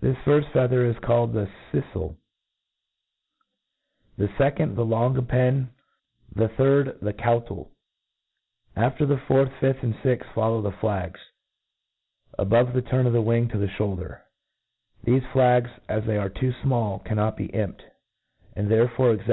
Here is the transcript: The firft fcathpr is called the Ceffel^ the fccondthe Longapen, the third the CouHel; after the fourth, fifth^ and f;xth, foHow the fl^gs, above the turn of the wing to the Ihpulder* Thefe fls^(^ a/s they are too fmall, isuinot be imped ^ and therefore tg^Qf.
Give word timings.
The 0.00 0.14
firft 0.24 0.50
fcathpr 0.50 0.90
is 0.90 0.96
called 1.04 1.34
the 1.34 1.48
Ceffel^ 1.70 2.16
the 4.18 4.26
fccondthe 4.26 4.74
Longapen, 4.74 5.68
the 6.34 6.48
third 6.48 6.98
the 7.00 7.12
CouHel; 7.12 7.68
after 8.74 9.06
the 9.06 9.16
fourth, 9.18 9.50
fifth^ 9.60 9.84
and 9.84 9.94
f;xth, 9.94 10.24
foHow 10.34 10.64
the 10.64 10.72
fl^gs, 10.72 11.14
above 12.36 12.72
the 12.72 12.82
turn 12.82 13.06
of 13.06 13.12
the 13.12 13.22
wing 13.22 13.46
to 13.50 13.58
the 13.58 13.66
Ihpulder* 13.68 14.22
Thefe 15.06 15.22
fls^(^ 15.30 15.70
a/s 15.88 16.04
they 16.08 16.18
are 16.18 16.28
too 16.28 16.52
fmall, 16.64 17.00
isuinot 17.04 17.36
be 17.36 17.46
imped 17.54 17.68
^ 17.82 17.90
and 18.56 18.68
therefore 18.68 19.14
tg^Qf. 19.14 19.30